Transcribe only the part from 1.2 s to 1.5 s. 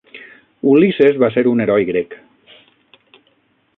va ser